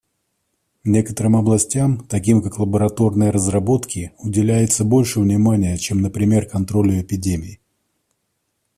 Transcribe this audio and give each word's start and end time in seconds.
Некоторым 0.83 1.35
областям, 1.35 2.03
таким 2.07 2.41
как 2.41 2.57
лабораторные 2.57 3.29
разработки, 3.29 4.13
уделяется 4.17 4.83
больше 4.83 5.19
внимания, 5.19 5.77
чем, 5.77 6.01
например, 6.01 6.49
контролю 6.49 6.99
эпидемий. 7.03 7.61